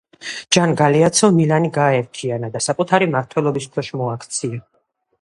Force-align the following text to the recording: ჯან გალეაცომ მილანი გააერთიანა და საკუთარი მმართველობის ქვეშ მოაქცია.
ჯან 0.55 0.71
გალეაცომ 0.79 1.35
მილანი 1.41 1.71
გააერთიანა 1.77 2.51
და 2.57 2.65
საკუთარი 2.71 3.13
მმართველობის 3.13 3.73
ქვეშ 3.77 3.97
მოაქცია. 4.03 4.65